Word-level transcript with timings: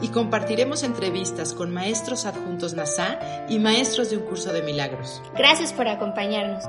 Y 0.00 0.08
compartiremos 0.08 0.82
entrevistas 0.82 1.54
con 1.54 1.72
maestros 1.72 2.24
adjuntos 2.26 2.74
NASA 2.74 3.18
y 3.48 3.58
maestros 3.58 4.10
de 4.10 4.16
un 4.16 4.24
curso 4.24 4.52
de 4.52 4.62
milagros. 4.62 5.22
Gracias 5.36 5.72
por 5.72 5.88
acompañarnos. 5.88 6.64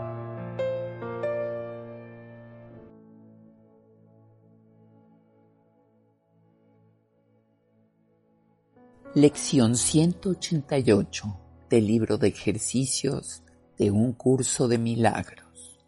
Lección 9.16 9.76
188 9.76 11.40
del 11.68 11.88
libro 11.88 12.20
de 12.20 12.28
ejercicios 12.28 13.42
de 13.78 13.90
un 13.90 14.14
curso 14.14 14.68
de 14.68 14.78
milagros. 14.78 15.80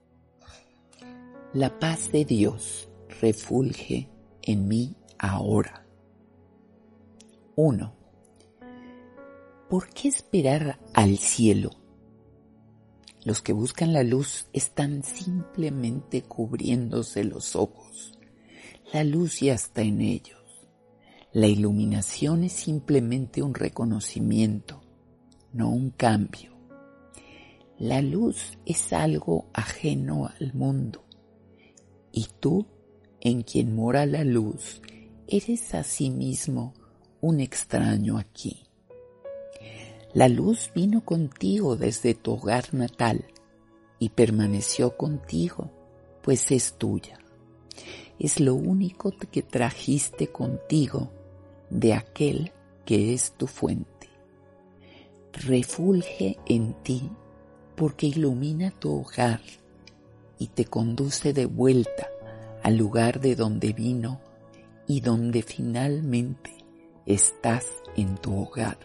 La 1.53 1.79
paz 1.79 2.11
de 2.11 2.25
Dios 2.25 2.89
refulge 3.21 4.09
en 4.41 4.67
mí 4.67 4.95
ahora. 5.19 5.85
1. 7.61 7.93
¿Por 9.69 9.89
qué 9.89 10.07
esperar 10.07 10.79
al 10.95 11.19
cielo? 11.19 11.69
Los 13.23 13.43
que 13.43 13.53
buscan 13.53 13.93
la 13.93 14.01
luz 14.01 14.47
están 14.51 15.03
simplemente 15.03 16.23
cubriéndose 16.23 17.23
los 17.23 17.55
ojos. 17.55 18.17
La 18.91 19.03
luz 19.03 19.41
ya 19.41 19.53
está 19.53 19.83
en 19.83 20.01
ellos. 20.01 20.39
La 21.33 21.45
iluminación 21.45 22.45
es 22.45 22.53
simplemente 22.53 23.43
un 23.43 23.53
reconocimiento, 23.53 24.81
no 25.53 25.69
un 25.69 25.91
cambio. 25.91 26.57
La 27.77 28.01
luz 28.01 28.57
es 28.65 28.91
algo 28.91 29.51
ajeno 29.53 30.31
al 30.39 30.55
mundo 30.55 31.05
y 32.11 32.25
tú, 32.39 32.65
en 33.19 33.43
quien 33.43 33.75
mora 33.75 34.07
la 34.07 34.23
luz, 34.23 34.81
eres 35.27 35.75
asimismo 35.75 36.73
un 37.21 37.39
extraño 37.39 38.17
aquí. 38.17 38.63
La 40.13 40.27
luz 40.27 40.71
vino 40.73 41.05
contigo 41.05 41.77
desde 41.77 42.15
tu 42.15 42.33
hogar 42.33 42.73
natal 42.73 43.25
y 43.99 44.09
permaneció 44.09 44.97
contigo, 44.97 45.71
pues 46.23 46.51
es 46.51 46.73
tuya. 46.73 47.19
Es 48.19 48.39
lo 48.39 48.55
único 48.55 49.13
que 49.31 49.41
trajiste 49.43 50.27
contigo 50.27 51.11
de 51.69 51.93
aquel 51.93 52.51
que 52.85 53.13
es 53.13 53.31
tu 53.33 53.47
fuente. 53.47 54.09
Refulge 55.31 56.37
en 56.45 56.73
ti 56.83 57.09
porque 57.75 58.07
ilumina 58.07 58.71
tu 58.71 58.99
hogar 58.99 59.41
y 60.37 60.47
te 60.47 60.65
conduce 60.65 61.33
de 61.33 61.45
vuelta 61.45 62.09
al 62.63 62.77
lugar 62.77 63.21
de 63.21 63.35
donde 63.35 63.73
vino 63.73 64.19
y 64.87 65.01
donde 65.01 65.41
finalmente 65.41 66.60
estás 67.05 67.67
en 67.95 68.17
tu 68.17 68.37
hogar. 68.37 68.77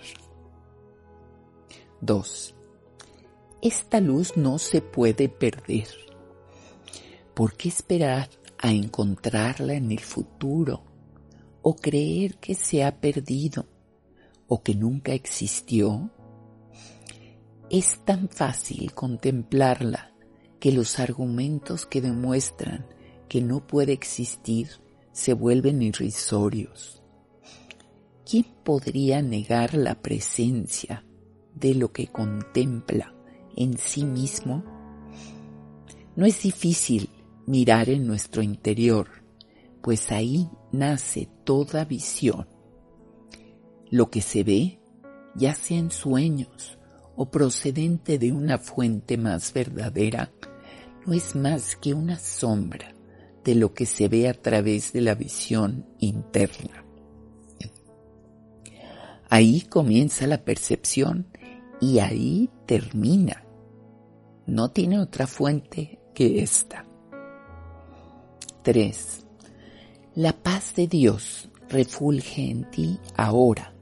2. 2.00 2.54
Esta 3.62 4.00
luz 4.00 4.36
no 4.36 4.58
se 4.58 4.80
puede 4.80 5.28
perder. 5.28 5.88
¿Por 7.34 7.56
qué 7.56 7.68
esperar 7.68 8.28
a 8.58 8.72
encontrarla 8.72 9.74
en 9.74 9.92
el 9.92 10.00
futuro 10.00 10.82
o 11.62 11.74
creer 11.74 12.36
que 12.36 12.54
se 12.54 12.84
ha 12.84 13.00
perdido 13.00 13.66
o 14.46 14.62
que 14.62 14.74
nunca 14.74 15.12
existió? 15.12 16.10
Es 17.70 17.98
tan 18.04 18.28
fácil 18.28 18.92
contemplarla 18.94 20.12
que 20.60 20.72
los 20.72 20.98
argumentos 20.98 21.86
que 21.86 22.00
demuestran 22.00 22.86
que 23.28 23.42
no 23.42 23.66
puede 23.66 23.92
existir 23.92 24.68
se 25.12 25.34
vuelven 25.34 25.82
irrisorios. 25.82 27.02
¿Quién 28.28 28.44
podría 28.64 29.22
negar 29.22 29.74
la 29.74 30.02
presencia 30.02 31.04
de 31.54 31.76
lo 31.76 31.92
que 31.92 32.08
contempla 32.08 33.14
en 33.54 33.78
sí 33.78 34.04
mismo? 34.04 34.64
No 36.16 36.26
es 36.26 36.42
difícil 36.42 37.08
mirar 37.46 37.88
en 37.88 38.04
nuestro 38.04 38.42
interior, 38.42 39.06
pues 39.80 40.10
ahí 40.10 40.48
nace 40.72 41.28
toda 41.44 41.84
visión. 41.84 42.48
Lo 43.90 44.10
que 44.10 44.22
se 44.22 44.42
ve, 44.42 44.80
ya 45.36 45.54
sea 45.54 45.78
en 45.78 45.92
sueños 45.92 46.80
o 47.14 47.30
procedente 47.30 48.18
de 48.18 48.32
una 48.32 48.58
fuente 48.58 49.16
más 49.16 49.52
verdadera, 49.52 50.32
no 51.06 51.12
es 51.12 51.36
más 51.36 51.76
que 51.76 51.94
una 51.94 52.18
sombra 52.18 52.92
de 53.44 53.54
lo 53.54 53.72
que 53.72 53.86
se 53.86 54.08
ve 54.08 54.28
a 54.28 54.34
través 54.34 54.92
de 54.92 55.02
la 55.02 55.14
visión 55.14 55.86
interna. 56.00 56.85
Ahí 59.28 59.62
comienza 59.62 60.26
la 60.26 60.44
percepción 60.44 61.26
y 61.80 61.98
ahí 61.98 62.50
termina. 62.66 63.44
No 64.46 64.70
tiene 64.70 65.00
otra 65.00 65.26
fuente 65.26 65.98
que 66.14 66.42
esta. 66.42 66.84
3. 68.62 69.26
La 70.14 70.32
paz 70.32 70.74
de 70.74 70.86
Dios 70.86 71.48
refulge 71.68 72.50
en 72.50 72.70
ti 72.70 72.98
ahora 73.16 73.74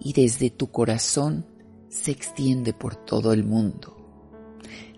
y 0.00 0.12
desde 0.12 0.50
tu 0.50 0.70
corazón 0.70 1.46
se 1.88 2.10
extiende 2.10 2.72
por 2.72 2.96
todo 2.96 3.32
el 3.32 3.44
mundo. 3.44 3.96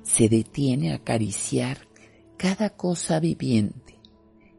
Se 0.02 0.28
detiene 0.28 0.92
a 0.92 0.96
acariciar 0.96 1.78
cada 2.36 2.70
cosa 2.70 3.20
viviente 3.20 3.98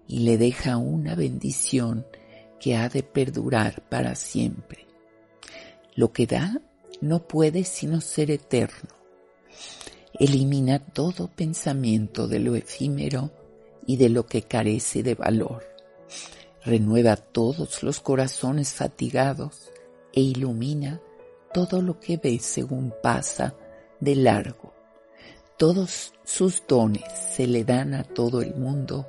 y 0.08 0.20
le 0.20 0.38
deja 0.38 0.78
una 0.78 1.16
bendición 1.16 2.06
que 2.60 2.76
ha 2.76 2.90
de 2.90 3.04
perdurar 3.04 3.88
para 3.90 4.16
siempre. 4.16 4.83
Lo 5.96 6.12
que 6.12 6.28
da 6.28 6.62
no 7.02 7.28
puede 7.28 7.64
sino 7.64 8.02
ser 8.02 8.32
eterno. 8.32 8.90
Elimina 10.14 10.80
todo 10.80 11.28
pensamiento 11.28 12.28
de 12.28 12.40
lo 12.40 12.56
efímero 12.56 13.32
y 13.86 13.98
de 13.98 14.10
lo 14.10 14.26
que 14.26 14.44
carece 14.44 15.04
de 15.04 15.16
valor 15.16 15.74
renueva 16.66 17.18
todos 17.18 17.84
los 17.84 18.00
corazones 18.00 18.74
fatigados 18.74 19.72
e 20.14 20.22
ilumina 20.22 21.02
todo 21.54 21.82
lo 21.82 22.00
que 22.00 22.18
ve 22.18 22.40
según 22.40 22.94
pasa 23.02 23.56
de 24.00 24.16
largo. 24.16 24.74
Todos 25.58 26.14
sus 26.24 26.64
dones 26.68 27.04
se 27.36 27.48
le 27.48 27.64
dan 27.64 27.94
a 27.94 28.04
todo 28.04 28.42
el 28.42 28.56
mundo 28.56 29.08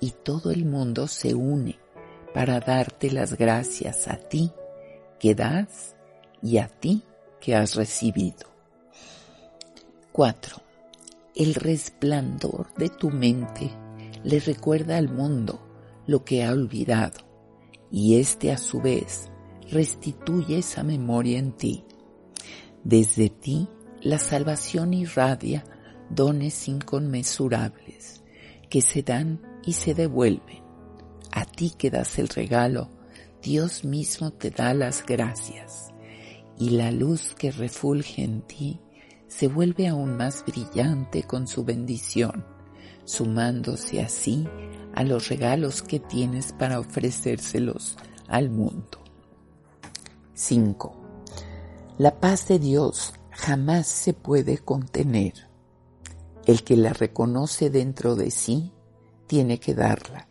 y 0.00 0.10
todo 0.10 0.50
el 0.50 0.64
mundo 0.64 1.06
se 1.06 1.34
une 1.34 1.78
para 2.34 2.60
darte 2.60 3.10
las 3.10 3.36
gracias 3.36 4.08
a 4.08 4.16
ti 4.16 4.52
que 5.18 5.34
das 5.34 5.95
y 6.42 6.58
a 6.58 6.68
ti 6.68 7.02
que 7.40 7.54
has 7.54 7.74
recibido. 7.74 8.48
4. 10.12 10.56
El 11.34 11.54
resplandor 11.54 12.72
de 12.74 12.88
tu 12.88 13.10
mente 13.10 13.70
le 14.24 14.40
recuerda 14.40 14.96
al 14.96 15.08
mundo 15.08 15.60
lo 16.06 16.24
que 16.24 16.44
ha 16.44 16.52
olvidado, 16.52 17.20
y 17.90 18.18
éste 18.18 18.50
a 18.50 18.58
su 18.58 18.80
vez 18.80 19.30
restituye 19.70 20.58
esa 20.58 20.82
memoria 20.82 21.38
en 21.38 21.52
ti. 21.52 21.84
Desde 22.84 23.28
ti 23.28 23.68
la 24.00 24.18
salvación 24.18 24.94
irradia 24.94 25.64
dones 26.08 26.68
inconmensurables 26.68 28.22
que 28.70 28.80
se 28.80 29.02
dan 29.02 29.42
y 29.64 29.74
se 29.74 29.94
devuelven. 29.94 30.64
A 31.32 31.44
ti 31.44 31.72
que 31.76 31.90
das 31.90 32.18
el 32.18 32.28
regalo, 32.28 32.88
Dios 33.42 33.84
mismo 33.84 34.32
te 34.32 34.50
da 34.50 34.72
las 34.72 35.04
gracias 35.04 35.92
y 36.58 36.70
la 36.70 36.90
luz 36.90 37.34
que 37.34 37.50
refulge 37.50 38.22
en 38.24 38.42
ti 38.42 38.80
se 39.28 39.48
vuelve 39.48 39.88
aún 39.88 40.16
más 40.16 40.44
brillante 40.46 41.24
con 41.24 41.46
su 41.46 41.64
bendición, 41.64 42.44
sumándose 43.04 44.00
así 44.00 44.48
a 44.94 45.04
los 45.04 45.28
regalos 45.28 45.82
que 45.82 46.00
tienes 46.00 46.52
para 46.52 46.80
ofrecérselos 46.80 47.96
al 48.28 48.50
mundo. 48.50 49.02
5. 50.34 50.96
La 51.98 52.20
paz 52.20 52.48
de 52.48 52.58
Dios 52.58 53.12
jamás 53.30 53.86
se 53.86 54.14
puede 54.14 54.58
contener. 54.58 55.48
El 56.46 56.62
que 56.62 56.76
la 56.76 56.92
reconoce 56.92 57.70
dentro 57.70 58.16
de 58.16 58.30
sí 58.30 58.72
tiene 59.26 59.58
que 59.58 59.74
darla. 59.74 60.28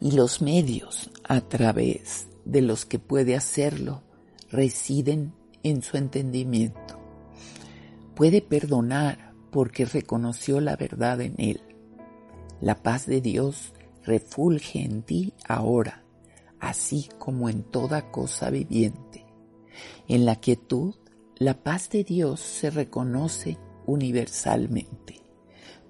Y 0.00 0.12
los 0.12 0.42
medios 0.42 1.10
a 1.24 1.40
través 1.40 2.28
de 2.44 2.60
los 2.60 2.84
que 2.84 2.98
puede 2.98 3.34
hacerlo 3.34 4.03
residen 4.54 5.34
en 5.62 5.82
su 5.82 5.96
entendimiento. 5.96 6.98
Puede 8.14 8.40
perdonar 8.40 9.34
porque 9.50 9.84
reconoció 9.84 10.60
la 10.60 10.76
verdad 10.76 11.20
en 11.20 11.34
él. 11.38 11.60
La 12.60 12.82
paz 12.82 13.06
de 13.06 13.20
Dios 13.20 13.72
refulge 14.04 14.82
en 14.82 15.02
ti 15.02 15.34
ahora, 15.46 16.04
así 16.60 17.08
como 17.18 17.48
en 17.48 17.64
toda 17.64 18.10
cosa 18.10 18.50
viviente. 18.50 19.26
En 20.06 20.24
la 20.24 20.36
quietud, 20.36 20.94
la 21.36 21.62
paz 21.62 21.90
de 21.90 22.04
Dios 22.04 22.40
se 22.40 22.70
reconoce 22.70 23.58
universalmente, 23.86 25.20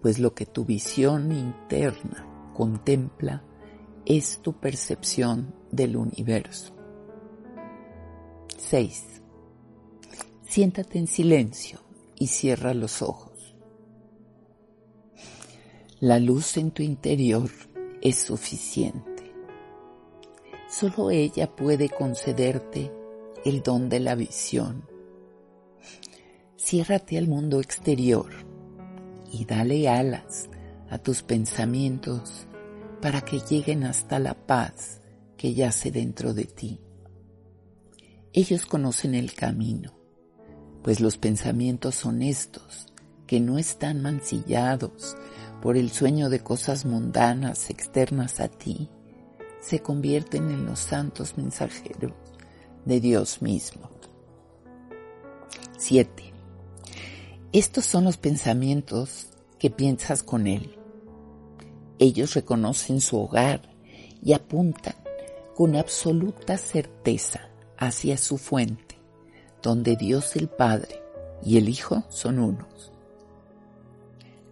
pues 0.01 0.19
lo 0.19 0.35
que 0.35 0.47
tu 0.47 0.65
visión 0.65 1.33
interna 1.33 2.27
contempla 2.55 3.45
es 4.07 4.41
tu 4.41 4.55
percepción 4.55 5.55
del 5.71 5.97
universo. 5.97 6.74
6. 8.71 9.05
Siéntate 10.49 10.99
en 10.99 11.07
silencio 11.07 11.81
y 12.17 12.29
cierra 12.29 12.73
los 12.73 13.03
ojos. 13.03 13.57
La 16.01 16.19
luz 16.19 16.57
en 16.57 16.71
tu 16.71 16.83
interior 16.83 17.51
es 18.01 18.19
suficiente. 18.19 19.35
Solo 20.71 21.11
ella 21.11 21.55
puede 21.55 21.91
concederte 21.91 22.91
el 23.45 23.63
don 23.63 23.89
de 23.89 24.01
la 24.01 24.15
visión. 24.15 24.89
Ciérrate 26.57 27.19
al 27.19 27.29
mundo 27.29 27.61
exterior 27.61 28.31
y 29.31 29.45
dale 29.45 29.89
alas 29.89 30.49
a 30.89 30.99
tus 30.99 31.23
pensamientos 31.23 32.47
para 33.03 33.21
que 33.21 33.41
lleguen 33.41 33.85
hasta 33.85 34.19
la 34.19 34.35
paz 34.35 35.01
que 35.37 35.53
yace 35.53 35.91
dentro 35.91 36.33
de 36.33 36.45
ti. 36.45 36.84
Ellos 38.37 38.67
conocen 38.67 39.15
el 39.15 39.33
camino, 39.33 39.93
pues 40.83 40.99
los 40.99 41.19
pensamientos 41.19 42.05
honestos, 42.05 42.87
que 43.29 43.39
no 43.39 43.59
están 43.59 44.03
mancillados 44.03 45.17
por 45.63 45.77
el 45.77 45.93
sueño 45.93 46.29
de 46.29 46.41
cosas 46.41 46.85
mundanas 46.85 47.71
externas 47.71 48.41
a 48.41 48.49
ti, 48.49 48.91
se 49.61 49.83
convierten 49.83 50.51
en 50.51 50.67
los 50.67 50.81
santos 50.81 51.39
mensajeros 51.39 52.13
de 52.85 52.99
Dios 52.99 53.41
mismo. 53.41 53.89
7. 55.79 56.33
Estos 57.53 57.85
son 57.85 58.03
los 58.03 58.17
pensamientos 58.17 59.29
que 59.61 59.71
piensas 59.71 60.25
con 60.25 60.49
Él. 60.49 60.77
Ellos 62.01 62.35
reconocen 62.35 63.01
su 63.01 63.17
hogar 63.17 63.63
y 64.21 64.33
apuntan 64.33 64.97
con 65.55 65.77
absoluta 65.77 66.59
certeza 66.59 67.54
hacia 67.87 68.17
su 68.17 68.39
fuente, 68.39 68.99
donde 69.63 69.97
Dios 69.97 70.37
el 70.37 70.49
Padre 70.49 71.03
y 71.43 71.59
el 71.59 71.69
Hijo 71.69 72.05
son 72.09 72.39
unos. 72.39 72.93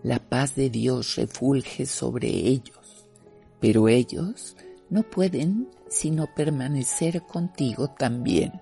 La 0.02 0.18
paz 0.18 0.54
de 0.54 0.68
Dios 0.68 1.16
refulge 1.16 1.86
sobre 1.86 2.28
ellos, 2.28 3.06
pero 3.60 3.88
ellos 3.88 4.56
no 4.90 5.02
pueden 5.02 5.68
sino 5.88 6.34
permanecer 6.34 7.22
contigo 7.22 7.90
también, 7.90 8.60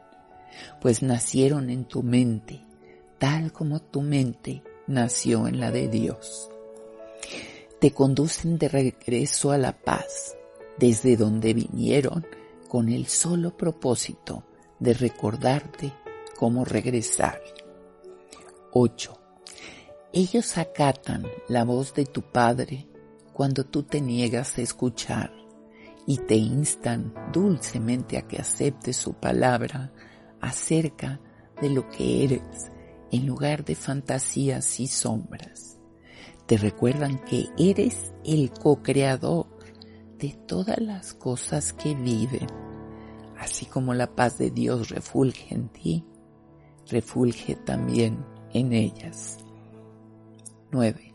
pues 0.80 1.02
nacieron 1.02 1.70
en 1.70 1.84
tu 1.84 2.02
mente, 2.02 2.60
tal 3.18 3.52
como 3.52 3.80
tu 3.80 4.02
mente 4.02 4.62
nació 4.86 5.46
en 5.46 5.60
la 5.60 5.70
de 5.70 5.88
Dios. 5.88 6.50
Te 7.80 7.92
conducen 7.92 8.58
de 8.58 8.68
regreso 8.68 9.52
a 9.52 9.58
la 9.58 9.72
paz, 9.72 10.36
desde 10.78 11.16
donde 11.16 11.54
vinieron 11.54 12.26
con 12.68 12.88
el 12.88 13.06
solo 13.06 13.56
propósito 13.56 14.44
de 14.80 14.94
recordarte 14.94 15.92
cómo 16.36 16.64
regresar. 16.64 17.40
8. 18.72 19.20
Ellos 20.12 20.58
acatan 20.58 21.26
la 21.48 21.64
voz 21.64 21.94
de 21.94 22.06
tu 22.06 22.22
Padre 22.22 22.88
cuando 23.32 23.64
tú 23.64 23.82
te 23.82 24.00
niegas 24.00 24.58
a 24.58 24.62
escuchar 24.62 25.32
y 26.06 26.16
te 26.18 26.34
instan 26.34 27.14
dulcemente 27.32 28.16
a 28.16 28.22
que 28.22 28.38
aceptes 28.38 28.96
su 28.96 29.14
palabra 29.14 29.92
acerca 30.40 31.20
de 31.60 31.70
lo 31.70 31.88
que 31.88 32.24
eres 32.24 32.70
en 33.12 33.26
lugar 33.26 33.64
de 33.64 33.74
fantasías 33.74 34.80
y 34.80 34.86
sombras. 34.86 35.78
Te 36.46 36.56
recuerdan 36.56 37.18
que 37.24 37.48
eres 37.58 38.12
el 38.24 38.50
co-creador 38.50 39.46
de 40.18 40.30
todas 40.46 40.78
las 40.78 41.14
cosas 41.14 41.72
que 41.72 41.94
viven 41.94 42.69
así 43.40 43.64
como 43.64 43.94
la 43.94 44.14
paz 44.14 44.36
de 44.36 44.50
Dios 44.50 44.90
refulge 44.90 45.54
en 45.54 45.70
ti, 45.70 46.04
refulge 46.88 47.56
también 47.56 48.22
en 48.52 48.74
ellas. 48.74 49.38
9. 50.70 51.14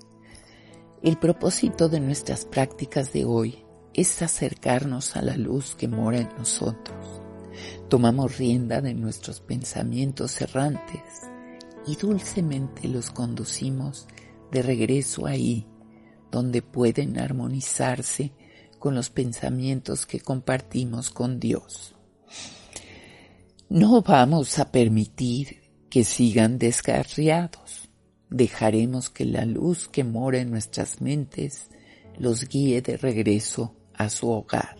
El 1.03 1.17
propósito 1.17 1.87
de 1.87 1.99
nuestras 1.99 2.45
prácticas 2.45 3.13
de 3.13 3.25
hoy 3.25 3.63
es 3.93 4.23
acercarnos 4.23 5.15
a 5.15 5.21
la 5.21 5.37
luz 5.37 5.75
que 5.75 5.87
mora 5.87 6.17
en 6.17 6.29
nosotros. 6.35 7.21
Tomamos 7.89 8.39
rienda 8.39 8.81
de 8.81 8.95
nuestros 8.95 9.39
pensamientos 9.39 10.41
errantes 10.41 11.03
y 11.85 11.95
dulcemente 11.95 12.87
los 12.87 13.11
conducimos 13.11 14.07
de 14.51 14.63
regreso 14.63 15.27
ahí, 15.27 15.67
donde 16.31 16.63
pueden 16.63 17.19
armonizarse 17.19 18.33
con 18.79 18.95
los 18.95 19.11
pensamientos 19.11 20.07
que 20.07 20.19
compartimos 20.19 21.11
con 21.11 21.39
Dios. 21.39 21.94
No 23.69 24.01
vamos 24.01 24.59
a 24.59 24.71
permitir 24.71 25.61
que 25.89 26.03
sigan 26.03 26.57
descarriados. 26.59 27.89
Dejaremos 28.29 29.09
que 29.09 29.25
la 29.25 29.45
luz 29.45 29.87
que 29.87 30.03
mora 30.03 30.39
en 30.39 30.51
nuestras 30.51 31.01
mentes 31.01 31.69
los 32.17 32.47
guíe 32.47 32.81
de 32.81 32.97
regreso 32.97 33.75
a 33.93 34.09
su 34.09 34.29
hogar. 34.29 34.75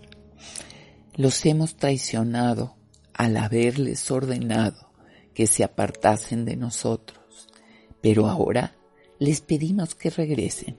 Los 1.16 1.46
hemos 1.46 1.78
traicionado 1.78 2.76
al 3.14 3.38
haberles 3.38 4.12
ordenado 4.12 4.92
que 5.34 5.48
se 5.48 5.64
apartasen 5.64 6.46
de 6.46 6.56
nosotros, 6.56 7.48
pero 8.02 8.28
ahora 8.28 8.76
les 9.20 9.42
pedimos 9.42 9.96
que 9.96 10.10
regresen 10.10 10.78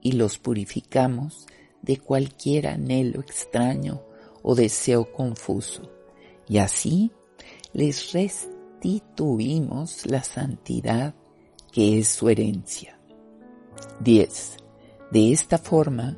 y 0.00 0.12
los 0.12 0.38
purificamos 0.38 1.46
de 1.82 1.98
cualquier 1.98 2.68
anhelo 2.68 3.20
extraño 3.20 4.02
o 4.42 4.54
deseo 4.54 5.12
confuso, 5.12 5.92
y 6.48 6.58
así 6.58 7.10
les 7.72 8.12
restituimos 8.12 10.06
la 10.06 10.22
santidad 10.22 11.14
que 11.72 11.98
es 11.98 12.08
su 12.08 12.28
herencia. 12.28 12.98
10. 14.00 14.56
De 15.12 15.32
esta 15.32 15.58
forma, 15.58 16.16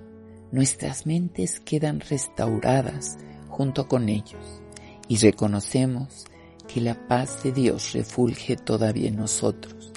nuestras 0.53 1.07
mentes 1.07 1.61
quedan 1.61 2.01
restauradas 2.01 3.19
junto 3.49 3.89
con 3.89 4.09
ellos 4.09 4.63
y 5.09 5.17
reconocemos 5.17 6.27
que 6.67 6.81
la 6.81 7.09
paz 7.09 7.43
de 7.43 7.53
Dios 7.53 7.93
refulge 7.93 8.57
todavía 8.57 9.09
en 9.09 9.17
nosotros 9.17 9.93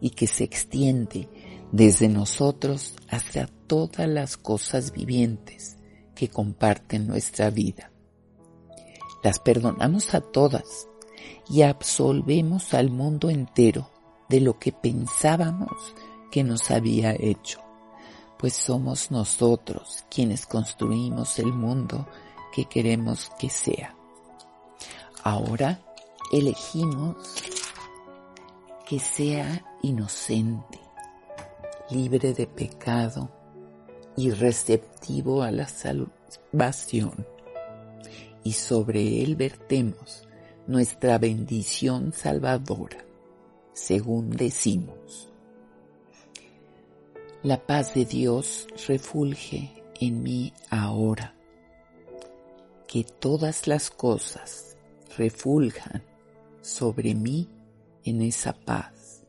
y 0.00 0.10
que 0.10 0.26
se 0.26 0.44
extiende 0.44 1.28
desde 1.72 2.08
nosotros 2.08 2.94
hacia 3.08 3.46
todas 3.66 4.08
las 4.08 4.36
cosas 4.36 4.92
vivientes 4.92 5.76
que 6.14 6.28
comparten 6.28 7.06
nuestra 7.06 7.50
vida. 7.50 7.91
Las 9.22 9.38
perdonamos 9.38 10.14
a 10.14 10.20
todas 10.20 10.88
y 11.48 11.62
absolvemos 11.62 12.74
al 12.74 12.90
mundo 12.90 13.30
entero 13.30 13.88
de 14.28 14.40
lo 14.40 14.58
que 14.58 14.72
pensábamos 14.72 15.94
que 16.30 16.42
nos 16.42 16.70
había 16.70 17.12
hecho, 17.12 17.60
pues 18.38 18.54
somos 18.54 19.10
nosotros 19.10 20.04
quienes 20.10 20.46
construimos 20.46 21.38
el 21.38 21.52
mundo 21.52 22.08
que 22.52 22.64
queremos 22.64 23.30
que 23.38 23.50
sea. 23.50 23.94
Ahora 25.22 25.80
elegimos 26.32 27.16
que 28.88 28.98
sea 28.98 29.64
inocente, 29.82 30.80
libre 31.90 32.32
de 32.32 32.46
pecado 32.46 33.30
y 34.16 34.30
receptivo 34.30 35.42
a 35.42 35.50
la 35.50 35.68
salvación. 35.68 37.26
Y 38.44 38.52
sobre 38.52 39.22
él 39.22 39.36
vertemos 39.36 40.28
nuestra 40.66 41.18
bendición 41.18 42.12
salvadora, 42.12 43.04
según 43.72 44.30
decimos. 44.30 45.28
La 47.42 47.66
paz 47.66 47.94
de 47.94 48.04
Dios 48.04 48.66
refulge 48.86 49.82
en 50.00 50.22
mí 50.22 50.52
ahora. 50.70 51.34
Que 52.86 53.04
todas 53.04 53.66
las 53.66 53.90
cosas 53.90 54.76
refuljan 55.16 56.02
sobre 56.60 57.14
mí 57.14 57.48
en 58.04 58.22
esa 58.22 58.52
paz 58.52 59.24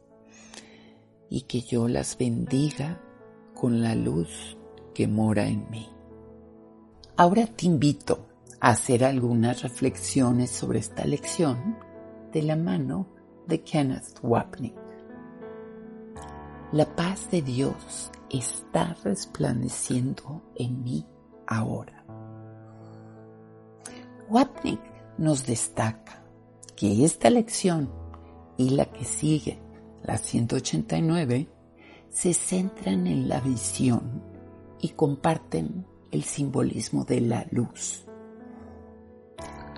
y 1.29 1.41
que 1.41 1.61
yo 1.61 1.87
las 1.87 2.17
bendiga 2.17 3.01
con 3.55 3.81
la 3.81 3.95
luz 3.95 4.57
que 4.93 5.07
mora 5.07 5.47
en 5.47 5.67
mí. 5.71 5.89
Ahora 7.15 7.47
te 7.47 7.65
invito 7.65 8.27
hacer 8.63 9.03
algunas 9.03 9.61
reflexiones 9.61 10.49
sobre 10.49 10.79
esta 10.79 11.03
lección 11.03 11.77
de 12.31 12.43
la 12.43 12.55
mano 12.55 13.09
de 13.45 13.61
Kenneth 13.61 14.19
Wapnick. 14.21 14.77
La 16.71 16.85
paz 16.95 17.29
de 17.29 17.41
Dios 17.41 18.09
está 18.29 18.95
resplandeciendo 19.03 20.41
en 20.55 20.81
mí 20.81 21.05
ahora. 21.45 22.05
Wapnick 24.29 24.79
nos 25.17 25.45
destaca 25.45 26.23
que 26.77 27.03
esta 27.03 27.29
lección 27.29 27.91
y 28.55 28.69
la 28.69 28.85
que 28.85 29.03
sigue, 29.03 29.59
la 30.03 30.17
189, 30.17 31.49
se 32.09 32.33
centran 32.33 33.07
en 33.07 33.27
la 33.27 33.41
visión 33.41 34.23
y 34.79 34.91
comparten 34.91 35.85
el 36.11 36.23
simbolismo 36.23 37.03
de 37.03 37.19
la 37.19 37.45
luz. 37.51 38.07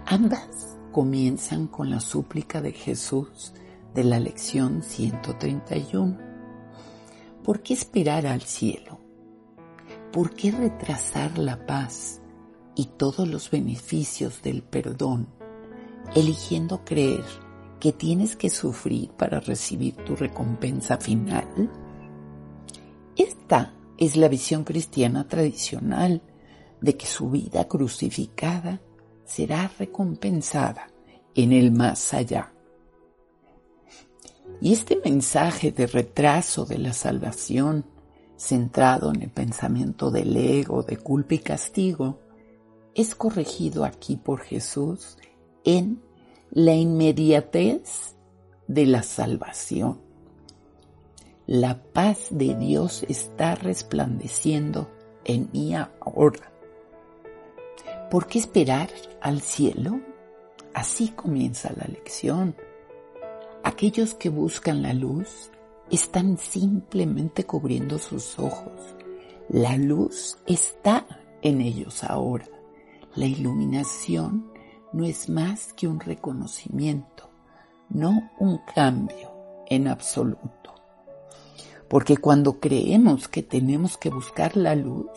Ambas 0.07 0.77
comienzan 0.91 1.65
con 1.65 1.89
la 1.89 1.99
súplica 1.99 2.61
de 2.61 2.73
Jesús 2.73 3.53
de 3.95 4.03
la 4.03 4.19
lección 4.19 4.83
131. 4.83 6.19
¿Por 7.43 7.63
qué 7.63 7.73
esperar 7.73 8.27
al 8.27 8.43
cielo? 8.43 8.99
¿Por 10.13 10.35
qué 10.35 10.51
retrasar 10.51 11.39
la 11.39 11.65
paz 11.65 12.21
y 12.75 12.85
todos 12.85 13.27
los 13.27 13.49
beneficios 13.49 14.43
del 14.43 14.61
perdón, 14.61 15.27
eligiendo 16.13 16.85
creer 16.85 17.25
que 17.79 17.91
tienes 17.91 18.35
que 18.35 18.51
sufrir 18.51 19.09
para 19.09 19.39
recibir 19.39 19.95
tu 19.95 20.15
recompensa 20.15 20.97
final? 20.97 21.47
Esta 23.17 23.73
es 23.97 24.15
la 24.17 24.27
visión 24.27 24.65
cristiana 24.65 25.27
tradicional 25.27 26.21
de 26.79 26.95
que 26.95 27.07
su 27.07 27.31
vida 27.31 27.67
crucificada 27.67 28.81
será 29.25 29.71
recompensada 29.79 30.87
en 31.33 31.51
el 31.51 31.71
más 31.71 32.13
allá. 32.13 32.51
Y 34.61 34.73
este 34.73 35.01
mensaje 35.03 35.71
de 35.71 35.87
retraso 35.87 36.65
de 36.65 36.77
la 36.77 36.93
salvación, 36.93 37.85
centrado 38.37 39.11
en 39.13 39.21
el 39.21 39.29
pensamiento 39.29 40.11
del 40.11 40.35
ego, 40.37 40.83
de 40.83 40.97
culpa 40.97 41.35
y 41.35 41.39
castigo, 41.39 42.19
es 42.93 43.15
corregido 43.15 43.83
aquí 43.83 44.15
por 44.15 44.41
Jesús 44.41 45.17
en 45.65 46.01
la 46.51 46.73
inmediatez 46.73 48.15
de 48.67 48.85
la 48.85 49.03
salvación. 49.03 49.99
La 51.45 51.83
paz 51.83 52.27
de 52.31 52.55
Dios 52.55 53.05
está 53.09 53.55
resplandeciendo 53.55 54.89
en 55.25 55.49
mí 55.51 55.75
ahora. 55.75 56.54
¿Por 58.09 58.27
qué 58.27 58.37
esperar 58.37 58.89
al 59.19 59.41
cielo? 59.41 59.99
Así 60.75 61.09
comienza 61.09 61.73
la 61.75 61.87
lección. 61.87 62.55
Aquellos 63.63 64.13
que 64.13 64.29
buscan 64.29 64.83
la 64.83 64.93
luz 64.93 65.49
están 65.89 66.37
simplemente 66.37 67.45
cubriendo 67.45 67.97
sus 67.97 68.37
ojos. 68.37 68.95
La 69.49 69.75
luz 69.75 70.37
está 70.45 71.07
en 71.41 71.61
ellos 71.61 72.03
ahora. 72.03 72.45
La 73.15 73.25
iluminación 73.25 74.51
no 74.93 75.03
es 75.03 75.27
más 75.27 75.73
que 75.73 75.87
un 75.87 75.99
reconocimiento, 75.99 77.31
no 77.89 78.31
un 78.37 78.59
cambio 78.75 79.31
en 79.67 79.87
absoluto. 79.87 80.75
Porque 81.89 82.17
cuando 82.17 82.59
creemos 82.59 83.27
que 83.27 83.41
tenemos 83.41 83.97
que 83.97 84.11
buscar 84.11 84.55
la 84.55 84.75
luz, 84.75 85.09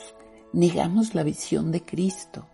negamos 0.55 1.15
la 1.15 1.23
visión 1.23 1.71
de 1.71 1.85
Cristo 1.85 2.47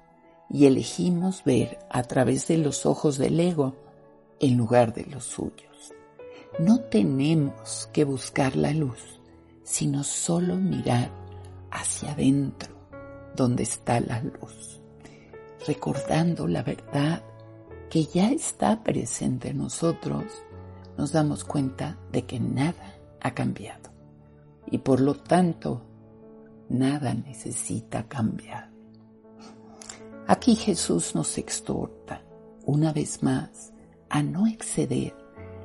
y 0.50 0.66
elegimos 0.66 1.44
ver 1.44 1.78
a 1.90 2.02
través 2.02 2.46
de 2.48 2.58
los 2.58 2.86
ojos 2.86 3.18
del 3.18 3.38
ego 3.40 3.74
en 4.40 4.56
lugar 4.56 4.92
de 4.92 5.06
los 5.06 5.24
suyos. 5.24 5.92
No 6.58 6.80
tenemos 6.80 7.88
que 7.92 8.04
buscar 8.04 8.56
la 8.56 8.72
luz, 8.72 9.20
sino 9.62 10.04
solo 10.04 10.56
mirar 10.56 11.10
hacia 11.70 12.12
adentro, 12.12 12.74
donde 13.34 13.64
está 13.64 13.98
la 14.00 14.20
luz, 14.20 14.80
recordando 15.66 16.46
la 16.46 16.62
verdad 16.62 17.22
que 17.90 18.04
ya 18.04 18.30
está 18.30 18.82
presente 18.82 19.48
en 19.48 19.58
nosotros, 19.58 20.24
nos 20.96 21.12
damos 21.12 21.44
cuenta 21.44 21.98
de 22.12 22.24
que 22.24 22.38
nada 22.38 22.94
ha 23.20 23.34
cambiado 23.34 23.90
y 24.66 24.78
por 24.78 25.00
lo 25.00 25.14
tanto 25.14 25.82
nada 26.68 27.14
necesita 27.14 28.08
cambiar. 28.08 28.73
Aquí 30.26 30.56
Jesús 30.56 31.14
nos 31.14 31.36
exhorta 31.38 32.22
una 32.64 32.92
vez 32.92 33.22
más 33.22 33.72
a 34.08 34.22
no 34.22 34.46
exceder 34.46 35.14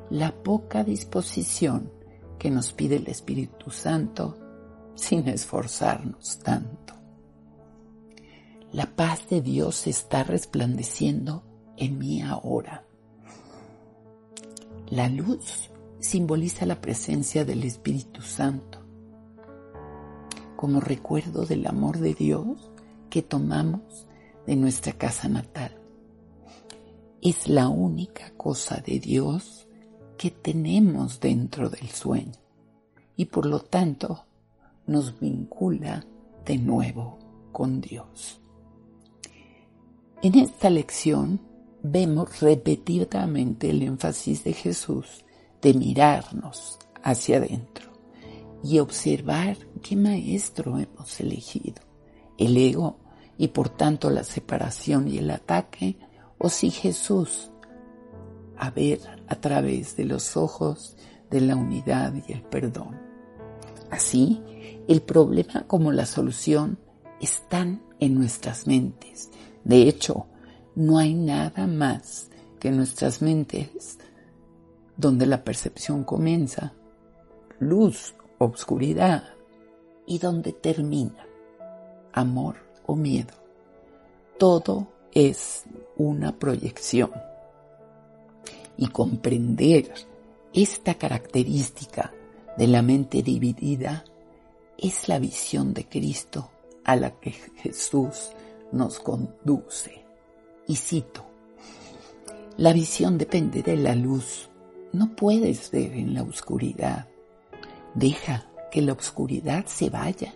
la 0.10 0.32
poca 0.44 0.84
disposición 0.84 1.92
que 2.38 2.50
nos 2.50 2.74
pide 2.74 2.98
el 2.98 3.08
Espíritu 3.08 3.72
Santo 3.72 4.38
sin 4.96 5.28
esforzarnos 5.28 6.40
tanto. 6.40 6.94
La 8.72 8.86
paz 8.86 9.30
de 9.30 9.42
Dios 9.42 9.88
está 9.88 10.24
resplandeciendo 10.24 11.44
en 11.78 11.98
mí 11.98 12.22
ahora. 12.22 12.86
La 14.90 15.08
luz 15.08 15.70
simboliza 16.00 16.66
la 16.66 16.82
presencia 16.82 17.46
del 17.46 17.64
Espíritu 17.64 18.22
Santo 18.22 18.80
como 20.60 20.82
recuerdo 20.82 21.46
del 21.46 21.66
amor 21.68 22.00
de 22.00 22.14
Dios 22.14 22.70
que 23.10 23.22
tomamos 23.22 24.09
de 24.50 24.56
nuestra 24.56 24.94
casa 24.94 25.30
natal. 25.30 25.80
Es 27.22 27.48
la 27.48 27.70
única 27.70 28.32
cosa 28.36 28.82
de 28.84 29.00
Dios 29.00 29.68
que 30.18 30.32
tenemos 30.32 31.20
dentro 31.20 31.70
del 31.70 31.88
sueño 31.90 32.40
y 33.16 33.26
por 33.26 33.46
lo 33.46 33.60
tanto 33.60 34.26
nos 34.88 35.20
vincula 35.20 36.04
de 36.48 36.58
nuevo 36.58 37.20
con 37.52 37.80
Dios. 37.80 38.42
En 40.24 40.34
esta 40.34 40.72
lección 40.72 41.40
vemos 41.84 42.40
repetidamente 42.40 43.70
el 43.70 43.84
énfasis 43.84 44.44
de 44.44 44.54
Jesús 44.54 45.26
de 45.62 45.76
mirarnos 45.76 46.80
hacia 47.04 47.38
adentro 47.38 47.92
y 48.64 48.80
observar 48.80 49.58
qué 49.84 49.96
maestro 49.96 50.80
hemos 50.80 51.20
elegido, 51.20 51.84
el 52.40 52.58
ego 52.58 52.98
y 53.40 53.48
por 53.48 53.70
tanto 53.70 54.10
la 54.10 54.26
separación 54.26 55.08
y 55.08 55.18
el 55.18 55.32
ataque, 55.32 55.98
o 56.38 56.50
si 56.50 56.72
Jesús, 56.72 57.50
a 58.58 58.70
ver 58.70 59.00
a 59.28 59.36
través 59.36 59.96
de 59.96 60.04
los 60.04 60.36
ojos 60.36 60.98
de 61.32 61.40
la 61.40 61.56
unidad 61.56 62.14
y 62.28 62.34
el 62.34 62.42
perdón. 62.44 63.00
Así, 63.90 64.44
el 64.90 65.02
problema 65.02 65.66
como 65.68 65.94
la 65.94 66.06
solución 66.06 66.80
están 67.22 67.82
en 68.02 68.16
nuestras 68.16 68.68
mentes. 68.68 69.30
De 69.64 69.84
hecho, 69.84 70.26
no 70.76 70.98
hay 70.98 71.14
nada 71.14 71.66
más 71.66 72.30
que 72.60 72.72
nuestras 72.72 73.22
mentes 73.22 74.00
donde 74.98 75.26
la 75.26 75.46
percepción 75.46 76.04
comienza. 76.04 76.74
Luz 77.58 78.16
obscuridad 78.38 79.24
y 80.06 80.18
donde 80.18 80.52
termina 80.52 81.26
amor 82.12 82.69
o 82.90 82.96
miedo. 82.96 83.34
Todo 84.40 84.88
es 85.12 85.64
una 85.96 86.38
proyección. 86.38 87.12
Y 88.78 88.88
comprender 88.88 89.94
esta 90.54 90.96
característica 90.96 92.12
de 92.58 92.68
la 92.68 92.82
mente 92.82 93.22
dividida 93.22 94.06
es 94.76 95.08
la 95.08 95.20
visión 95.20 95.74
de 95.74 95.86
Cristo 95.86 96.50
a 96.84 96.96
la 96.96 97.12
que 97.12 97.32
Jesús 97.32 98.32
nos 98.72 99.00
conduce. 99.00 100.04
Y 100.66 100.76
cito, 100.76 101.26
la 102.58 102.74
visión 102.74 103.20
depende 103.20 103.62
de 103.62 103.78
la 103.78 103.94
luz. 103.94 104.50
No 104.94 105.16
puedes 105.16 105.70
ver 105.70 105.94
en 105.94 106.16
la 106.16 106.24
oscuridad. 106.24 107.08
Deja 107.94 108.48
que 108.72 108.82
la 108.82 108.94
oscuridad 108.94 109.68
se 109.68 109.92
vaya 109.92 110.34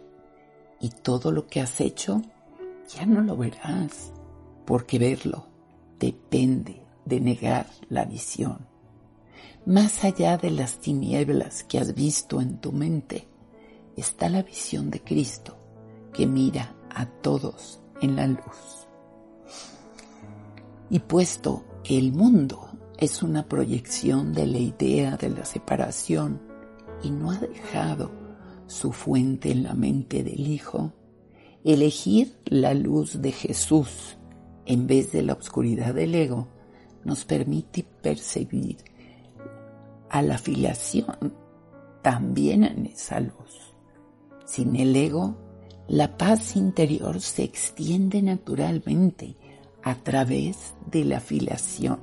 y 0.80 0.90
todo 0.90 1.32
lo 1.32 1.48
que 1.48 1.62
has 1.62 1.82
hecho 1.82 2.22
ya 2.96 3.06
no 3.06 3.22
lo 3.22 3.36
verás, 3.38 4.12
porque 4.66 5.00
verlo 5.00 5.48
depende 6.00 6.84
de 7.06 7.20
negar 7.20 7.68
la 7.90 8.06
visión. 8.06 8.68
Más 9.66 10.04
allá 10.04 10.38
de 10.38 10.52
las 10.52 10.80
tinieblas 10.80 11.64
que 11.64 11.80
has 11.80 11.94
visto 11.94 12.42
en 12.42 12.60
tu 12.60 12.72
mente, 12.72 13.28
está 13.96 14.30
la 14.30 14.44
visión 14.44 14.90
de 14.90 15.02
Cristo 15.02 15.58
que 16.14 16.28
mira 16.28 16.76
a 16.90 17.06
todos 17.06 17.82
en 18.02 18.16
la 18.16 18.28
luz. 18.28 18.88
Y 20.90 21.00
puesto 21.00 21.64
que 21.84 21.98
el 21.98 22.12
mundo 22.12 22.70
es 22.98 23.24
una 23.24 23.48
proyección 23.48 24.34
de 24.34 24.48
la 24.48 24.60
idea 24.60 25.18
de 25.18 25.30
la 25.30 25.46
separación, 25.46 26.42
y 27.02 27.12
no 27.12 27.32
ha 27.32 27.38
dejado 27.38 28.12
su 28.68 28.92
fuente 28.92 29.52
en 29.52 29.64
la 29.64 29.74
mente 29.74 30.24
del 30.24 30.48
Hijo, 30.48 30.94
elegir 31.64 32.36
la 32.46 32.74
luz 32.74 33.22
de 33.22 33.32
Jesús 33.32 34.18
en 34.66 34.88
vez 34.88 35.12
de 35.12 35.24
la 35.24 35.34
oscuridad 35.34 35.94
del 35.94 36.16
ego 36.16 36.48
nos 37.04 37.26
permite 37.26 37.84
percibir 37.84 38.78
a 40.10 40.22
la 40.22 40.38
filiación 40.38 41.34
también 42.02 42.64
en 42.64 42.86
esa 42.86 43.20
luz. 43.20 43.74
Sin 44.46 44.76
el 44.76 44.96
ego, 44.96 45.38
la 45.88 46.18
paz 46.18 46.56
interior 46.56 47.20
se 47.20 47.44
extiende 47.44 48.22
naturalmente 48.22 49.36
a 49.84 49.96
través 49.96 50.76
de 50.90 51.04
la 51.06 51.20
filiación, 51.20 52.00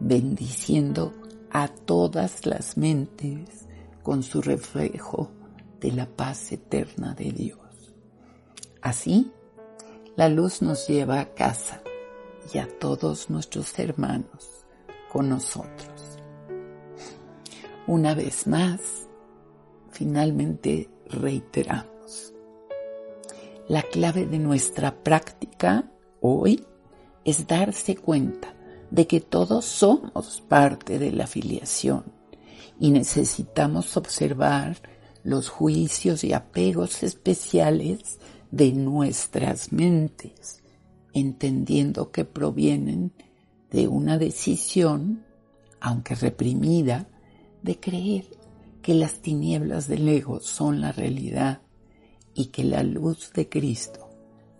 bendiciendo 0.00 1.12
a 1.50 1.68
todas 1.68 2.44
las 2.46 2.76
mentes 2.76 3.66
con 4.02 4.22
su 4.22 4.42
reflejo 4.42 5.30
de 5.80 5.92
la 5.92 6.06
paz 6.06 6.52
eterna 6.52 7.14
de 7.14 7.32
Dios. 7.32 7.71
Así, 8.82 9.30
la 10.16 10.28
luz 10.28 10.60
nos 10.60 10.88
lleva 10.88 11.20
a 11.20 11.34
casa 11.34 11.80
y 12.52 12.58
a 12.58 12.68
todos 12.78 13.30
nuestros 13.30 13.78
hermanos 13.78 14.66
con 15.08 15.28
nosotros. 15.28 16.18
Una 17.86 18.14
vez 18.14 18.48
más, 18.48 19.08
finalmente 19.90 20.90
reiteramos. 21.08 22.34
La 23.68 23.82
clave 23.82 24.26
de 24.26 24.40
nuestra 24.40 25.02
práctica 25.02 25.88
hoy 26.20 26.66
es 27.24 27.46
darse 27.46 27.96
cuenta 27.96 28.54
de 28.90 29.06
que 29.06 29.20
todos 29.20 29.64
somos 29.64 30.42
parte 30.48 30.98
de 30.98 31.12
la 31.12 31.28
filiación 31.28 32.04
y 32.80 32.90
necesitamos 32.90 33.96
observar 33.96 34.76
los 35.22 35.48
juicios 35.48 36.24
y 36.24 36.32
apegos 36.32 37.04
especiales 37.04 38.18
de 38.52 38.70
nuestras 38.72 39.72
mentes, 39.72 40.62
entendiendo 41.14 42.12
que 42.12 42.24
provienen 42.24 43.12
de 43.70 43.88
una 43.88 44.18
decisión, 44.18 45.24
aunque 45.80 46.14
reprimida, 46.14 47.08
de 47.62 47.80
creer 47.80 48.26
que 48.82 48.94
las 48.94 49.20
tinieblas 49.20 49.88
del 49.88 50.06
ego 50.06 50.40
son 50.40 50.80
la 50.80 50.92
realidad 50.92 51.62
y 52.34 52.46
que 52.46 52.64
la 52.64 52.82
luz 52.82 53.32
de 53.32 53.48
Cristo 53.48 54.10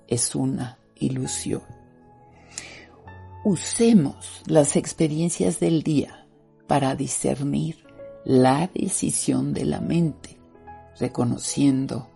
es 0.09 0.35
una 0.35 0.79
ilusión. 0.97 1.63
Usemos 3.45 4.43
las 4.47 4.77
experiencias 4.77 5.61
del 5.61 5.83
día 5.83 6.27
para 6.67 6.95
discernir 6.95 7.85
la 8.25 8.71
decisión 8.73 9.53
de 9.53 9.65
la 9.67 9.81
mente, 9.81 10.39
reconociendo 10.99 12.12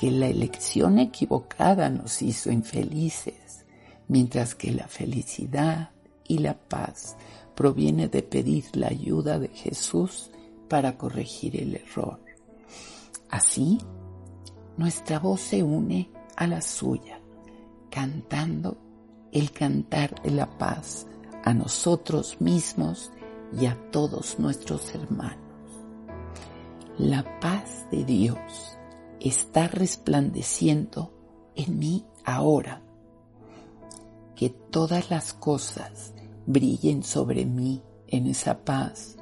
que 0.00 0.10
la 0.10 0.28
elección 0.28 0.98
equivocada 0.98 1.90
nos 1.90 2.22
hizo 2.22 2.50
infelices, 2.50 3.66
mientras 4.08 4.54
que 4.54 4.72
la 4.72 4.88
felicidad 4.88 5.90
y 6.26 6.38
la 6.38 6.54
paz 6.54 7.18
proviene 7.54 8.08
de 8.08 8.22
pedir 8.22 8.64
la 8.72 8.86
ayuda 8.86 9.38
de 9.38 9.48
Jesús 9.48 10.30
para 10.70 10.96
corregir 10.96 11.54
el 11.60 11.74
error. 11.74 12.18
Así, 13.28 13.76
nuestra 14.78 15.18
voz 15.18 15.42
se 15.42 15.62
une 15.62 16.10
a 16.34 16.46
la 16.46 16.62
suya, 16.62 17.20
cantando 17.90 18.78
el 19.32 19.50
cantar 19.50 20.22
de 20.22 20.30
la 20.30 20.46
paz 20.56 21.06
a 21.44 21.52
nosotros 21.52 22.40
mismos 22.40 23.12
y 23.52 23.66
a 23.66 23.76
todos 23.90 24.38
nuestros 24.38 24.94
hermanos. 24.94 25.36
La 26.96 27.38
paz 27.38 27.86
de 27.90 28.02
Dios 28.06 28.79
está 29.20 29.68
resplandeciendo 29.68 31.12
en 31.54 31.78
mí 31.78 32.06
ahora. 32.24 32.82
Que 34.34 34.48
todas 34.50 35.10
las 35.10 35.34
cosas 35.34 36.14
brillen 36.46 37.02
sobre 37.02 37.44
mí 37.44 37.82
en 38.06 38.26
esa 38.26 38.64
paz 38.64 39.16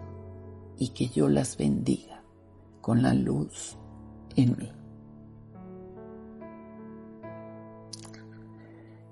y 0.78 0.90
que 0.90 1.08
yo 1.08 1.28
las 1.28 1.56
bendiga 1.56 2.22
con 2.80 3.02
la 3.02 3.12
luz 3.14 3.76
en 4.36 4.56
mí. 4.56 4.72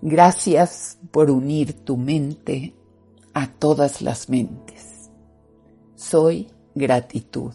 Gracias 0.00 0.98
por 1.10 1.30
unir 1.30 1.72
tu 1.84 1.96
mente 1.96 2.76
a 3.34 3.48
todas 3.48 4.02
las 4.02 4.28
mentes. 4.28 5.10
Soy 5.96 6.48
gratitud. 6.74 7.54